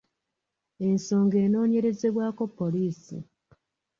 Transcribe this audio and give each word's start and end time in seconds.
Ensonga 0.87 1.37
enoonyerezebwako 1.45 2.43
poliisi. 2.57 3.17